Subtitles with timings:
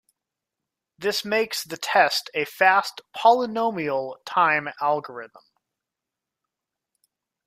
[0.97, 5.43] This makes the test a fast polynomial-time algorithm.